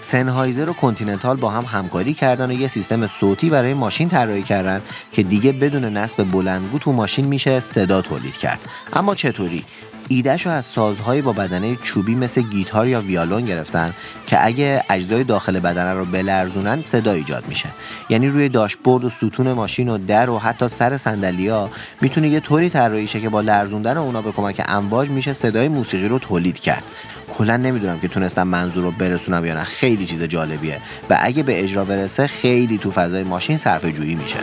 سنهایزر 0.00 0.70
و 0.70 0.72
کنتیننتال 0.72 1.36
با 1.36 1.50
هم 1.50 1.64
همکاری 1.64 2.14
کردن 2.14 2.50
و 2.50 2.52
یه 2.52 2.68
سیستم 2.68 3.06
صوتی 3.06 3.50
برای 3.50 3.74
ماشین 3.74 4.08
طراحی 4.08 4.42
کردن 4.42 4.82
که 5.12 5.22
دیگه 5.22 5.52
بدون 5.52 5.84
نصب 5.84 6.24
بلندگو 6.24 6.78
تو 6.78 6.92
ماشین 6.92 7.26
میشه 7.26 7.60
صدا 7.60 8.02
تولید 8.02 8.36
کرد. 8.36 8.60
اما 8.92 9.14
چطوری؟ 9.14 9.64
ایدهش 10.08 10.46
رو 10.46 10.52
از 10.52 10.66
سازهایی 10.66 11.22
با 11.22 11.32
بدنه 11.32 11.76
چوبی 11.76 12.14
مثل 12.14 12.42
گیتار 12.42 12.88
یا 12.88 13.00
ویالون 13.00 13.44
گرفتن 13.44 13.94
که 14.26 14.46
اگه 14.46 14.84
اجزای 14.90 15.24
داخل 15.24 15.60
بدنه 15.60 15.94
رو 15.94 16.04
بلرزونن 16.04 16.82
صدا 16.84 17.12
ایجاد 17.12 17.48
میشه. 17.48 17.68
یعنی 18.08 18.28
روی 18.28 18.48
داشبورد 18.48 19.04
و 19.04 19.10
ستون 19.10 19.52
ماشین 19.52 19.88
و 19.88 19.98
در 19.98 20.30
و 20.30 20.38
حتی 20.38 20.68
سر 20.68 20.96
صندلیا 20.96 21.70
می‌تونه 22.00 22.28
یه 22.28 22.40
طوری 22.40 22.70
طراحی 22.70 23.06
شه 23.06 23.20
که 23.20 23.28
با 23.28 23.40
لرزوندن 23.40 23.96
اونا 23.98 24.22
به 24.22 24.32
کمک 24.32 24.62
امواج 24.68 25.08
میشه 25.10 25.32
صدای 25.32 25.68
موسیقی 25.68 26.08
رو 26.08 26.18
تولید 26.18 26.60
کرد. 26.60 26.82
کلا 27.34 27.56
نمی‌دونم 27.56 28.00
که 28.00 28.08
تونستم 28.08 28.48
منظور 28.48 28.82
رو 28.82 28.90
برسونم 28.90 29.44
یا 29.44 29.54
نه. 29.54 29.64
خیلی 29.64 30.06
چیز 30.06 30.22
جالبیه. 30.22 30.80
و 31.10 31.18
اگه 31.20 31.42
به 31.42 31.64
اجرا 31.64 31.84
برسه 31.84 32.26
خیلی 32.26 32.78
تو 32.78 32.90
فضای 32.90 33.22
ماشین 33.22 33.56
صرفه 33.56 33.92
جویی 33.92 34.14
میشه. 34.14 34.38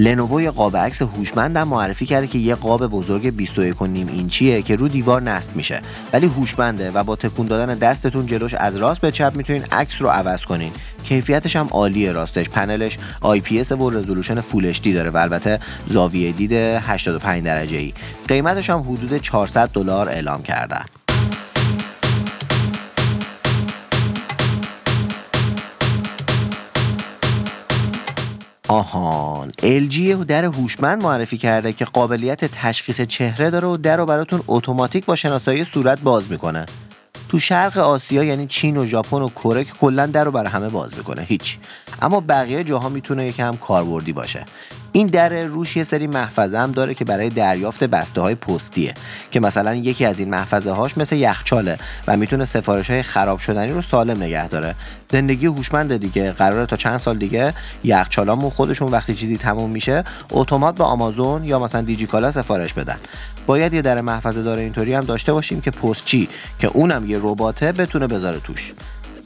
لنوو 0.00 0.40
یه 0.40 0.50
قاب 0.50 0.76
عکس 0.76 1.02
هوشمندم 1.02 1.68
معرفی 1.68 2.06
کرده 2.06 2.26
که 2.26 2.38
یه 2.38 2.54
قاب 2.54 2.86
بزرگ 2.86 3.48
21.5 3.48 3.82
اینچیه 3.82 4.62
که 4.62 4.76
رو 4.76 4.88
دیوار 4.88 5.22
نصب 5.22 5.56
میشه. 5.56 5.80
ولی 6.12 6.26
هوشمنده 6.26 6.90
و 6.90 7.04
با 7.04 7.16
تکون 7.16 7.46
دادن 7.46 7.74
دستتون 7.78 8.26
جلوش 8.26 8.54
از 8.54 8.76
راست 8.76 9.00
به 9.00 9.12
چپ 9.12 9.32
می‌تونین 9.36 9.64
عکس 9.72 10.02
رو 10.02 10.08
عوض 10.08 10.42
کنین. 10.42 10.72
کیفیتش 11.04 11.56
هم 11.56 11.68
عالیه 11.70 12.12
راستش. 12.12 12.48
پنلش 12.48 12.98
اس 13.60 13.72
و 13.72 13.90
رزولوشن 13.90 14.40
فول 14.40 14.72
داره 14.72 15.10
و 15.10 15.16
البته 15.16 15.60
زاویه 15.86 16.32
دید 16.32 16.52
85 16.52 17.44
درجه 17.44 17.76
ای 17.76 17.92
قیمتش 18.28 18.70
هم 18.70 18.80
حدود 18.80 19.18
400 19.18 19.68
دلار 19.68 20.08
اعلام 20.08 20.42
کردن. 20.42 20.84
آهان 28.70 29.52
LG 29.62 29.98
در 30.28 30.44
هوشمند 30.44 31.02
معرفی 31.02 31.38
کرده 31.38 31.72
که 31.72 31.84
قابلیت 31.84 32.44
تشخیص 32.44 33.00
چهره 33.00 33.50
داره 33.50 33.68
و 33.68 33.76
در 33.76 33.96
رو 33.96 34.06
براتون 34.06 34.42
اتوماتیک 34.48 35.04
با 35.04 35.16
شناسایی 35.16 35.64
صورت 35.64 36.00
باز 36.00 36.30
می‌کنه. 36.30 36.66
تو 37.30 37.38
شرق 37.38 37.78
آسیا 37.78 38.24
یعنی 38.24 38.46
چین 38.46 38.76
و 38.76 38.86
ژاپن 38.86 39.22
و 39.22 39.28
کره 39.28 39.64
که 39.64 39.72
کلا 39.80 40.06
در 40.06 40.24
رو 40.24 40.30
برای 40.30 40.50
همه 40.50 40.68
باز 40.68 40.96
می‌کنه 40.96 41.22
هیچ. 41.22 41.58
اما 42.02 42.20
بقیه 42.20 42.64
جاها 42.64 42.88
می‌تونه 42.88 43.26
یکم 43.26 43.56
کاربردی 43.56 44.12
باشه. 44.12 44.44
این 44.92 45.06
در 45.06 45.44
روش 45.44 45.76
یه 45.76 45.84
سری 45.84 46.06
محفظه 46.06 46.58
هم 46.58 46.72
داره 46.72 46.94
که 46.94 47.04
برای 47.04 47.30
دریافت 47.30 47.84
بسته 47.84 48.20
های 48.20 48.34
پستیه 48.34 48.94
که 49.30 49.40
مثلا 49.40 49.74
یکی 49.74 50.04
از 50.04 50.18
این 50.18 50.30
محفظه 50.30 50.70
هاش 50.70 50.98
مثل 50.98 51.16
یخچاله 51.16 51.78
و 52.06 52.16
می‌تونه 52.16 52.44
سفارش 52.44 52.90
های 52.90 53.02
خراب 53.02 53.38
شدنی 53.38 53.72
رو 53.72 53.82
سالم 53.82 54.22
نگه 54.22 54.48
داره. 54.48 54.74
زندگی 55.12 55.46
هوشمند 55.46 55.96
دیگه. 55.96 56.32
قراره 56.32 56.66
تا 56.66 56.76
چند 56.76 56.98
سال 56.98 57.18
دیگه 57.18 57.54
یخچالامون 57.84 58.50
خودشون 58.50 58.88
وقتی 58.90 59.14
چیزی 59.14 59.36
تموم 59.36 59.70
میشه 59.70 60.04
اتومات 60.30 60.74
به 60.74 60.84
آمازون 60.84 61.44
یا 61.44 61.58
مثلا 61.58 61.82
دیجیکالا 61.82 62.30
سفارش 62.30 62.72
بدن. 62.72 62.96
باید 63.50 63.74
یه 63.74 63.82
در 63.82 64.00
محفظه 64.00 64.42
داره 64.42 64.62
اینطوری 64.62 64.94
هم 64.94 65.04
داشته 65.04 65.32
باشیم 65.32 65.60
که 65.60 65.70
پستچی 65.70 66.28
که 66.58 66.70
اونم 66.74 67.10
یه 67.10 67.18
رباته 67.22 67.72
بتونه 67.72 68.06
بذاره 68.06 68.40
توش. 68.40 68.72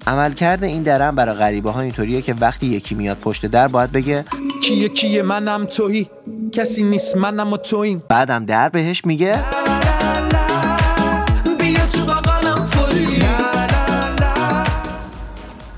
عملکرد 0.07 0.64
این 0.64 0.83
درم 0.83 1.14
برای 1.14 1.35
غریبه 1.35 1.71
ها 1.71 1.81
اینطوریه 1.81 2.23
که 2.23 2.35
وقتی 2.40 2.66
یکی 2.66 2.95
میاد 2.95 3.16
پشت 3.16 3.47
در 3.47 3.69
باید 3.69 3.93
بگه 3.93 4.25
کیه 4.62 4.88
کیه 4.88 5.23
منم 5.23 5.64
تویی؟ 5.64 6.11
کسی 6.52 6.83
نیست 6.83 7.16
منم 7.16 7.52
و 7.52 7.57
توییم. 7.57 8.02
بعدم 8.09 8.45
در 8.45 8.69
بهش 8.69 9.04
میگه 9.04 9.38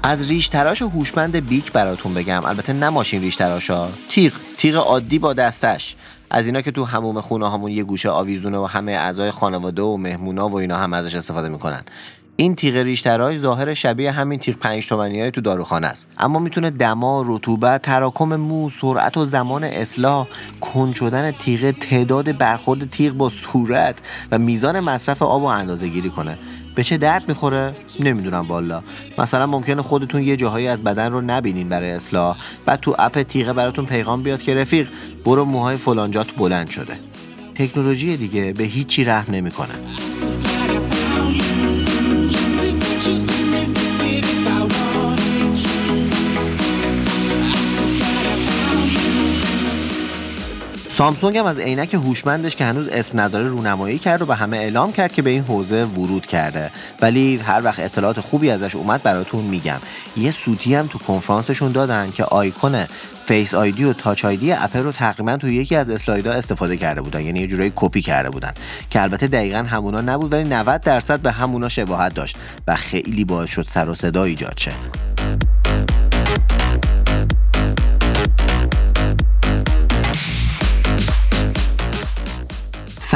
از 0.03 0.29
ریش 0.29 0.49
تراش 0.49 0.83
هوشمند 0.83 1.49
بیک 1.49 1.73
براتون 1.73 2.15
بگم. 2.15 2.45
البته 2.45 2.73
نه 2.73 2.89
ماشین 2.89 3.23
ریش 3.23 3.37
تراشا. 3.37 3.89
تیغ. 4.11 4.33
تیغ 4.59 4.77
عادی 4.77 5.19
با 5.19 5.33
دستش. 5.33 5.97
از 6.31 6.47
اینا 6.47 6.61
که 6.61 6.71
تو 6.71 6.85
هموم 6.85 7.21
خونه 7.21 7.51
همون 7.51 7.71
یه 7.71 7.85
گوشه 7.85 8.09
آویزونه 8.09 8.59
و 8.59 8.65
همه 8.65 8.93
اعضای 8.93 9.31
خانواده 9.31 9.83
و 9.83 9.97
مهمونا 9.97 10.49
و 10.49 10.55
اینا 10.55 10.77
هم 10.77 10.93
ازش 10.93 11.15
استفاده 11.15 11.49
می‌کنن. 11.49 11.83
این 12.39 12.55
تیغ 12.55 12.77
ریش 12.77 13.03
تراش 13.03 13.39
ظاهر 13.39 13.75
شبیه 13.75 14.13
همین 14.13 14.39
تیغ 14.39 14.57
پنج 14.57 14.87
تومنی 14.87 15.21
های 15.21 15.31
تو 15.31 15.41
داروخانه 15.41 15.87
است. 15.87 16.09
اما 16.19 16.39
می‌تونه 16.39 16.71
دما 16.71 17.25
رطوبت 17.27 17.83
تراکم 17.83 18.37
مو 18.37 18.71
سرعت 18.71 19.17
و 19.17 19.25
زمان 19.25 19.65
اصلاح 19.65 20.27
کن 20.61 20.93
شدن 20.93 21.31
تیغ 21.31 21.71
تعداد 21.71 22.39
برخورد 22.39 22.91
تیغ 22.91 23.13
با 23.13 23.29
صورت 23.29 23.99
و 24.33 24.39
میزان 24.39 24.81
مصرف 24.81 25.23
آب 25.23 25.43
و 25.43 25.45
اندازه 25.45 25.89
گیری 25.89 26.11
کنه. 26.11 26.39
به 26.77 26.85
چه 26.85 26.97
درد 26.97 27.29
می‌خوره؟ 27.29 27.73
نمی‌دونم 28.01 28.45
والا. 28.49 28.83
مثلا 29.19 29.47
ممکنه 29.47 29.83
خودتون 29.83 30.23
یه 30.23 30.37
جاهایی 30.37 30.69
از 30.69 30.85
بدن 30.85 31.13
رو 31.13 31.21
نبینین 31.21 31.69
برای 31.69 31.91
اصلاح. 31.91 32.37
بعد 32.67 32.81
تو 32.81 32.95
اپ 32.99 33.23
تیغه 33.23 33.53
براتون 33.53 33.87
پیغام 33.87 34.23
بیاد 34.23 34.43
که 34.43 34.55
رفیق 34.55 34.89
برو 35.25 35.45
موهای 35.45 35.77
فلانجات 35.77 36.37
بلند 36.37 36.69
شده. 36.69 36.97
تکنولوژی 37.55 38.17
دیگه 38.17 38.53
به 38.53 38.65
هیچی 38.65 39.05
رحم 39.05 39.35
نمی‌کنه. 39.35 39.75
سامسونگ 50.97 51.39
هم 51.39 51.47
از 51.47 51.59
عینک 51.59 51.95
هوشمندش 51.95 52.57
که 52.57 52.65
هنوز 52.65 52.89
اسم 52.89 53.21
نداره 53.21 53.49
رونمایی 53.49 53.99
کرد 53.99 54.23
و 54.23 54.27
به 54.27 54.35
همه 54.35 54.57
اعلام 54.57 54.93
کرد 54.93 55.13
که 55.13 55.23
به 55.23 55.31
این 55.31 55.43
حوزه 55.43 55.85
ورود 55.85 56.27
کرده. 56.27 56.71
ولی 57.03 57.37
هر 57.37 57.61
وقت 57.65 57.81
اطلاعات 57.81 58.21
خوبی 58.21 58.51
ازش 58.51 58.77
اومد 58.77 59.03
براتون 59.03 59.45
میگم. 59.45 59.79
یه 60.17 60.31
سوتی 60.31 60.75
هم 60.75 60.87
تو 60.87 60.99
کنفرانسشون 60.99 61.73
دادن 61.73 62.11
که 62.11 62.25
آیکون 62.25 62.85
Face 63.27 63.55
ID 63.55 63.85
و 63.85 63.93
Touch 63.93 64.25
ID 64.25 64.53
اپل 64.53 64.83
رو 64.83 64.93
تقریبا 64.93 65.37
تو 65.37 65.49
یکی 65.49 65.77
از 65.77 65.91
اسلایدها 65.91 66.33
استفاده 66.33 66.77
کرده 66.77 67.01
بودن. 67.01 67.23
یعنی 67.23 67.41
یه 67.41 67.47
جورایی 67.47 67.73
کپی 67.77 68.03
کرده 68.03 68.31
بودن. 68.31 68.53
که 68.91 69.03
البته 69.03 69.27
دقیقا 69.27 69.59
همونا 69.59 70.01
نبود 70.01 70.33
ولی 70.33 70.45
90 70.45 70.81
درصد 70.81 71.21
به 71.21 71.33
همونا 71.33 71.69
شباهت 71.69 72.15
داشت 72.15 72.37
و 72.67 72.77
خیلی 72.77 73.25
باعث 73.25 73.51
شد 73.51 73.65
سر 73.69 73.89
و 73.89 73.95
صدا 73.95 74.25
ایجاد 74.25 74.59
شه. 74.59 74.73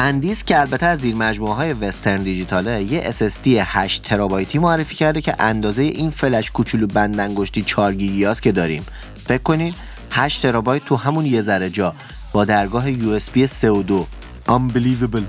سندیسک 0.00 0.44
که 0.44 0.60
البته 0.60 0.86
از 0.86 0.98
زیر 0.98 1.14
مجموعه 1.14 1.54
های 1.54 1.72
Western 1.72 2.22
Digital 2.22 2.75
ه 2.75 2.82
یه 2.82 3.10
SSD 3.10 3.46
8 3.46 4.02
ترابایتی 4.02 4.58
معرفی 4.58 4.94
کرده 4.94 5.20
که 5.20 5.34
اندازه 5.38 5.82
این 5.82 6.10
فلش 6.10 6.50
کوچولو 6.50 6.86
بند 6.86 7.20
انگشتی 7.20 7.62
4 7.62 7.94
گیگاست 7.94 8.42
که 8.42 8.52
داریم. 8.52 8.86
فکر 9.26 9.42
کنین 9.42 9.74
8 10.10 10.42
ترابایت 10.42 10.84
تو 10.84 10.96
همون 10.96 11.26
یه 11.26 11.42
ذره 11.42 11.70
جا 11.70 11.94
با 12.32 12.44
درگاه 12.44 12.92
USB 12.92 13.46
3 13.46 13.70
و 13.70 13.82
2 13.82 14.06
Unbelievable. 14.48 15.22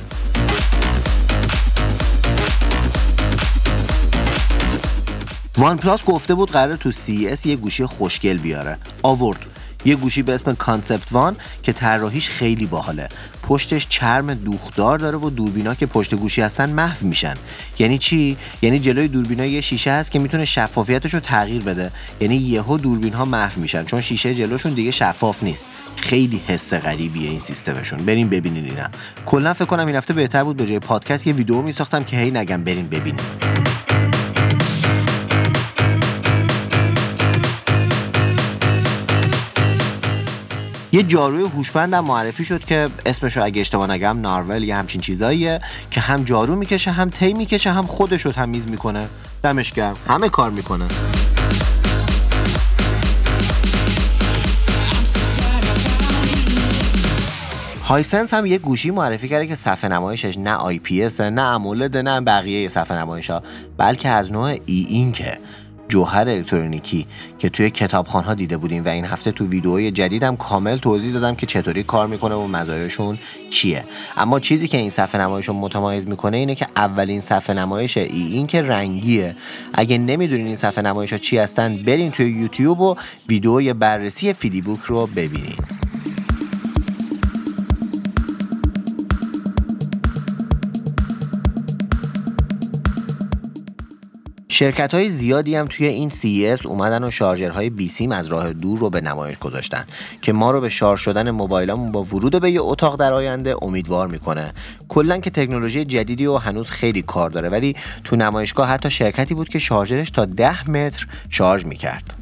وان 5.58 5.78
پلاس 5.78 6.04
گفته 6.04 6.34
بود 6.34 6.52
قرار 6.52 6.76
تو 6.76 6.92
CES 6.92 7.46
یه 7.46 7.56
گوشی 7.56 7.86
خوشگل 7.86 8.38
بیاره. 8.38 8.78
آورد. 9.04 9.40
یه 9.86 9.96
گوشی 9.96 10.22
به 10.22 10.34
اسم 10.34 10.54
Concept 10.54 11.12
One 11.12 11.36
که 11.64 11.74
طراحیش 11.74 12.30
خیلی 12.30 12.66
باحاله. 12.66 13.10
پشتش 13.52 13.88
چرم 13.90 14.34
دوختدار 14.34 14.98
داره 14.98 15.18
و 15.18 15.30
دوربینا 15.30 15.76
که 15.76 15.86
پشت 15.86 16.16
گوشی 16.16 16.42
هستن 16.42 16.70
محو 16.70 17.08
میشن. 17.08 17.34
یعنی 17.80 17.98
چی؟ 17.98 18.38
یعنی 18.62 18.80
جلوی 18.80 19.08
دوربینا 19.08 19.46
یه 19.46 19.62
شیشه 19.62 19.92
هست 19.92 20.12
که 20.12 20.20
می‌تونه 20.20 20.46
شفافیتش 20.46 21.14
رو 21.14 21.20
تغییر 21.20 21.64
بده. 21.64 21.92
یعنی 22.20 22.36
یهو 22.36 22.78
دوربین 22.78 23.14
ها 23.14 23.26
محو 23.26 23.62
میشن 23.62 23.86
چون 23.86 24.02
شیشه 24.02 24.36
جلوشون 24.36 24.74
دیگه 24.74 24.92
شفاف 24.92 25.44
نیست. 25.44 25.66
خیلی 25.96 26.42
حس 26.48 26.74
غریبیه 26.74 27.30
این 27.30 27.40
سیستمشون. 27.40 28.06
بریم 28.06 28.30
ببینین 28.30 28.66
اینا. 28.66 28.88
کلا 29.26 29.54
فکر 29.54 29.66
کنم 29.66 29.88
این 29.88 29.96
هفته 29.96 30.14
بهتر 30.14 30.44
بود. 30.44 30.58
به 30.58 30.66
جای 30.66 30.80
پادکست 30.80 31.28
یه 31.28 31.34
ویدیو 31.34 31.62
میساختم 31.62 32.04
که 32.04 32.18
هی 32.18 32.32
نگم 32.32 32.64
بریم 32.64 32.88
ببینین 32.88 33.51
یه 40.94 41.04
جاروی 41.04 41.44
هوشمند 41.44 41.94
هم 41.94 42.06
معرفی 42.06 42.46
شد 42.46 42.66
که 42.66 42.90
اسمش 43.06 43.38
رو 43.38 43.44
اگه 43.44 43.62
اشتباه 43.62 43.92
نگم 43.92 44.22
نارول 44.22 44.64
یه 44.64 44.76
همچین 44.76 45.02
چیزاییه 45.02 45.62
که 45.92 46.02
هم 46.02 46.24
جارو 46.24 46.56
می‌کشه 46.56 46.92
هم 46.92 47.10
تی 47.10 47.34
می‌کشه 47.34 47.72
هم 47.72 47.86
خودش 47.86 48.22
رو 48.22 48.32
تمیز 48.32 48.68
می‌کنه. 48.68 49.08
دمش 49.44 49.74
گرم. 49.74 49.96
همه 50.08 50.30
کار 50.30 50.52
می‌کنه. 50.52 50.86
هایسنس 57.84 58.34
هم 58.34 58.46
یه 58.46 58.58
گوشی 58.58 58.92
معرفی 58.92 59.28
کرده 59.30 59.48
که 59.48 59.56
صفحه 59.56 59.90
نمایشش 59.90 60.38
نه 60.38 60.54
IPS 60.54 61.10
نه 61.20 61.42
AMOLED 61.42 61.98
نه 61.98 62.22
بقیه 62.22 62.70
صفحه 62.70 62.98
نمایش 62.98 63.30
ها 63.30 63.44
بلکه 63.78 64.10
از 64.10 64.32
نوع 64.32 64.44
E 64.66 64.86
Ink 64.90 65.14
که 65.14 65.38
جوهر 65.92 66.30
الکترونیکی 66.30 67.06
که 67.40 67.50
توی 67.50 67.70
کتابخوان 67.70 68.26
ها 68.26 68.34
دیده 68.34 68.58
بودیم 68.58 68.86
و 68.86 68.88
این 68.88 69.06
هفته 69.06 69.32
تو 69.32 69.46
ویدئوی 69.46 69.92
جدیدم 69.92 70.36
کامل 70.36 70.78
توضیح 70.78 71.14
دادم 71.14 71.36
که 71.36 71.46
چطوری 71.46 71.84
کار 71.84 72.08
می‌کنه 72.08 72.36
و 72.36 72.48
مزایاشون 72.48 73.18
چیه. 73.50 73.84
اما 74.18 74.40
چیزی 74.40 74.68
که 74.68 74.78
این 74.78 74.90
صفحه 74.90 75.22
نمایش 75.22 75.46
رو 75.46 75.54
متمایز 75.54 76.08
می‌کنه 76.08 76.38
اینه 76.38 76.56
که 76.56 76.68
اولین 76.76 77.22
صفحه 77.22 77.56
نمایش 77.56 77.98
E 77.98 78.22
Ink 78.22 78.62
رنگیه. 78.62 79.36
اگه 79.74 79.98
نمی‌دونین 79.98 80.48
این 80.48 80.56
صفحه 80.56 80.84
نمایش 80.84 81.12
ها 81.12 81.20
چی 81.20 81.38
هستن 81.38 81.78
برین 81.78 82.12
توی 82.12 82.30
یوتیوب 82.30 82.80
و 82.80 82.96
ویدئوی 83.30 83.74
بررسی 83.74 84.34
فیدی 84.34 84.62
بوک 84.62 84.80
رو 84.80 85.08
ببینین. 85.08 85.81
شرکت 94.62 94.94
های 94.94 95.10
زیادی 95.10 95.56
هم 95.56 95.68
توی 95.68 95.88
این 95.88 96.10
CES 96.10 96.66
اومدن 96.66 97.04
و 97.04 97.12
شارژرهای 97.12 97.70
بی 97.70 97.88
سیم 97.88 98.12
از 98.12 98.28
راه 98.28 98.54
دور 98.54 98.80
رو 98.80 98.90
به 98.90 99.02
نمایش 99.02 99.40
گذاشتن 99.40 99.86
که 100.22 100.34
ما 100.34 100.52
رو 100.52 100.62
به 100.62 100.70
شارژ 100.70 101.00
شدن 101.00 101.32
موبایلامون 101.32 101.92
با 101.92 102.04
ورود 102.04 102.42
به 102.42 102.52
یه 102.52 102.62
اتاق 102.62 103.00
در 103.00 103.14
آینده 103.14 103.56
امیدوار 103.62 104.08
می‌کنه. 104.08 104.54
کلا 104.90 105.18
که 105.18 105.30
تکنولوژی 105.30 105.86
جدیدی 105.86 106.26
و 106.26 106.38
هنوز 106.38 106.70
خیلی 106.70 107.02
کار 107.02 107.30
داره 107.30 107.50
ولی 107.50 107.76
تو 108.04 108.16
نمایشگاه 108.16 108.68
حتی 108.68 108.90
شرکتی 108.90 109.34
بود 109.34 109.50
که 109.50 109.60
شارژرش 109.60 110.10
تا 110.10 110.26
10 110.26 110.70
متر 110.70 111.08
شارژ 111.30 111.66
می‌کرد. 111.66 112.21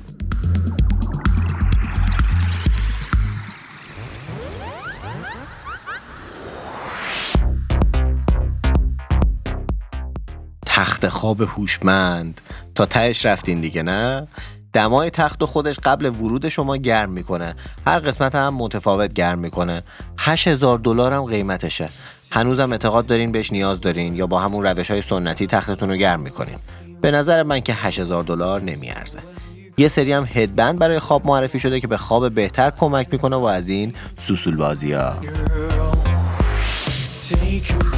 تخت 10.80 11.10
خواب 11.10 11.42
هوشمند. 11.42 12.42
تا 12.76 12.86
تهش 12.86 13.26
رفتین 13.26 13.62
دیگه 13.62 13.84
نه؟ 13.84 14.28
دمای 14.74 15.10
تخت 15.10 15.46
خودش 15.46 15.80
قبل 15.80 16.06
ورود 16.06 16.50
شما 16.50 16.78
گرم 16.78 17.12
می‌کنه. 17.12 17.56
هر 17.88 18.00
قسمت 18.00 18.36
هم 18.36 18.54
متفاوت 18.54 19.14
گرم 19.14 19.40
می‌کنه. 19.40 19.84
8000 20.18 20.78
دلار 20.78 21.14
هم 21.14 21.24
قیمتشه. 21.24 21.90
هنوزم 22.32 22.72
اعتقاد 22.72 23.08
دارین 23.08 23.32
بهش 23.32 23.52
نیاز 23.52 23.82
دارین 23.82 24.16
یا 24.16 24.28
با 24.28 24.40
همون 24.40 24.66
روش 24.66 24.92
های 24.92 25.02
سنتی 25.02 25.48
تختتون 25.48 25.90
رو 25.90 25.96
گرم 25.96 26.20
می‌کنین. 26.20 26.58
به 27.02 27.12
نظر 27.12 27.44
من 27.44 27.60
که 27.60 27.74
8000 27.74 28.24
دلار 28.24 28.62
نمیارزه. 28.62 29.20
یه 29.78 29.88
سری 29.88 30.14
هم 30.14 30.28
هدبند 30.34 30.80
برای 30.80 31.00
خواب 31.00 31.28
معرفی 31.28 31.60
شده 31.60 31.80
که 31.80 31.88
به 31.88 31.98
خواب 31.98 32.34
بهتر 32.34 32.72
کمک 32.72 33.08
می‌کنه 33.12 33.36
و 33.36 33.44
از 33.44 33.70
این 33.70 33.94
سوسول 34.18 34.56
بازی 34.56 34.94
ها 34.94 35.16
Take 37.30 37.90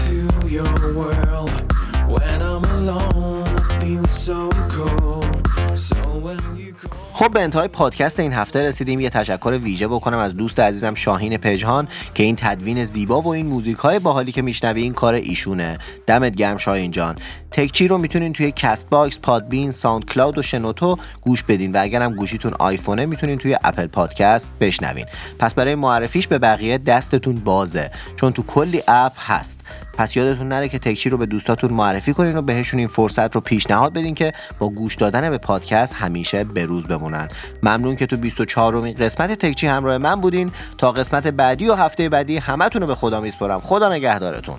خب 7.14 7.32
به 7.32 7.42
انتهای 7.42 7.68
پادکست 7.68 8.20
این 8.20 8.34
هفته 8.34 8.64
رسیدیم. 8.64 9.00
یه 9.00 9.10
تشکر 9.10 9.60
ویژه 9.64 9.88
بکنم 9.88 10.18
از 10.18 10.34
دوست 10.36 10.60
عزیزم 10.60 10.94
شاهین 10.94 11.38
پژهان 11.38 11.88
که 12.14 12.24
این 12.24 12.36
تدوین 12.36 12.86
زیبا 12.86 13.22
و 13.22 13.28
این 13.28 13.46
موزیک 13.46 13.78
های 13.78 14.00
باحالی 14.00 14.32
که 14.32 14.42
میشنوی 14.42 14.82
این 14.82 14.94
کار 14.94 15.14
ایشونه. 15.14 15.80
دمت 16.08 16.36
گرم 16.36 16.58
شاهین 16.58 16.92
جان. 16.92 17.16
تکچی 17.52 17.88
رو 17.88 17.98
می‌تونین 17.98 18.34
توی 18.34 18.52
Castbox 18.52 19.20
Podbean 19.20 19.72
SoundCloud 19.72 20.38
و 20.38 20.42
شنوتو 20.42 20.98
گوش 21.22 21.44
بدین 21.44 21.72
و 21.72 21.78
اگرم 21.82 22.16
گوشیتون 22.16 22.54
آیفونه 22.60 23.06
می‌تونین 23.06 23.38
توی 23.38 23.58
Apple 23.64 23.88
Podcast 23.88 24.54
بشنوین. 24.60 25.06
پس 25.40 25.54
برای 25.54 25.76
معرفیش 25.76 26.28
به 26.28 26.40
بقیه 26.40 26.78
دستتون 26.78 27.36
بازه 27.36 27.92
چون 28.16 28.34
تو 28.34 28.44
کلی 28.44 28.84
app 28.88 29.14
هست. 29.18 29.60
پس 29.98 30.16
یادتون 30.16 30.48
نره 30.48 30.70
که 30.70 30.80
تکچی 30.80 31.10
رو 31.10 31.18
به 31.18 31.26
دوستاتون 31.26 31.74
معرفی 31.74 32.14
کنین 32.14 32.38
و 32.38 32.42
بهشون 32.42 32.80
این 32.80 32.88
فرصت 32.88 33.36
رو 33.36 33.42
پیشنهاد 33.42 33.94
بدین 33.94 34.16
که 34.16 34.34
با 34.60 34.70
گوش 34.70 34.96
دادن 34.96 35.30
به 35.30 35.38
پادکست 35.38 35.94
همیشه 35.94 36.44
بروز 36.44 36.88
بمونن. 36.88 37.30
ممنون 37.64 37.96
که 37.96 38.06
تو 38.06 38.18
24 38.18 38.76
امین 38.76 38.94
قسمت 38.94 39.32
تکچی 39.32 39.68
همراه 39.68 39.98
من 39.98 40.16
بودین. 40.16 40.52
تا 40.78 40.92
قسمت 40.92 41.28
بعدی 41.28 41.68
و 41.68 41.76
هفته 41.76 42.10
بعدی 42.10 42.38
همتون 42.38 42.82
رو 42.82 42.88
به 42.88 42.96
خدا 42.96 43.22
میسپرم 43.22 43.60
خدا 43.60 43.94
نگهدارتون. 43.94 44.56